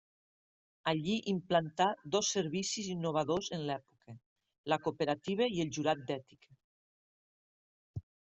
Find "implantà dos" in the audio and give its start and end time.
1.33-2.31